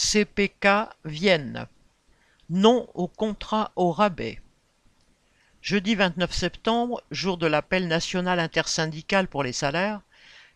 [0.00, 1.66] CPK Vienne.
[2.50, 4.40] Non au contrat au rabais.
[5.60, 10.00] Jeudi 29 septembre, jour de l'appel national intersyndical pour les salaires,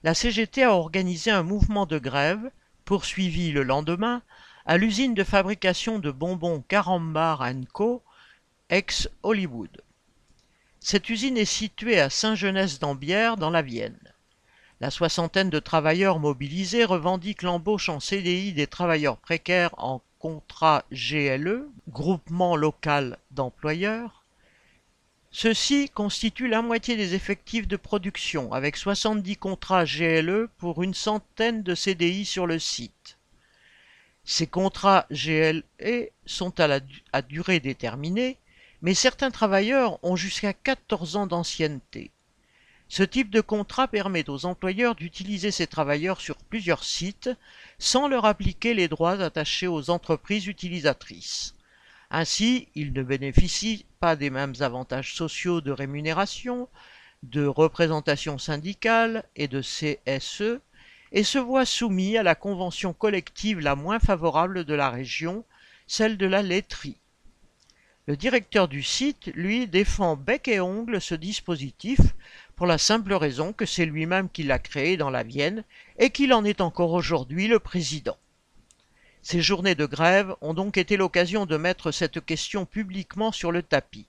[0.04, 2.52] la CGT a organisé un mouvement de grève,
[2.84, 4.22] poursuivi le lendemain,
[4.64, 8.00] à l'usine de fabrication de bonbons Carambar Co,
[8.70, 9.82] ex-Hollywood.
[10.78, 14.11] Cette usine est située à Saint-Genès-d'Ambière, dans la Vienne.
[14.82, 21.68] La soixantaine de travailleurs mobilisés revendiquent l'embauche en CDI des travailleurs précaires en contrat GLE,
[21.88, 24.24] groupement local d'employeurs.
[25.30, 31.62] Ceux-ci constituent la moitié des effectifs de production, avec 70 contrats GLE pour une centaine
[31.62, 33.18] de CDI sur le site.
[34.24, 35.62] Ces contrats GLE
[36.26, 36.80] sont à,
[37.12, 38.36] à durée déterminée,
[38.80, 42.10] mais certains travailleurs ont jusqu'à 14 ans d'ancienneté.
[42.94, 47.30] Ce type de contrat permet aux employeurs d'utiliser ces travailleurs sur plusieurs sites
[47.78, 51.54] sans leur appliquer les droits attachés aux entreprises utilisatrices.
[52.10, 56.68] Ainsi, ils ne bénéficient pas des mêmes avantages sociaux de rémunération,
[57.22, 60.60] de représentation syndicale et de CSE,
[61.12, 65.46] et se voient soumis à la convention collective la moins favorable de la région,
[65.86, 66.98] celle de la laiterie.
[68.08, 72.00] Le directeur du site, lui, défend bec et ongle ce dispositif
[72.56, 75.64] pour la simple raison que c'est lui-même qui l'a créé dans la Vienne
[75.98, 78.16] et qu'il en est encore aujourd'hui le président.
[79.22, 83.62] Ces journées de grève ont donc été l'occasion de mettre cette question publiquement sur le
[83.62, 84.06] tapis.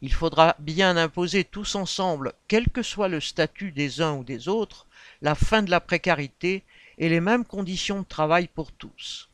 [0.00, 4.48] Il faudra bien imposer tous ensemble, quel que soit le statut des uns ou des
[4.48, 4.86] autres,
[5.20, 6.64] la fin de la précarité
[6.98, 9.28] et les mêmes conditions de travail pour tous.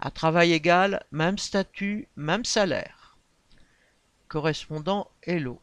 [0.00, 3.04] À travail égal, même statut, même salaire
[4.34, 5.60] correspondant Hello.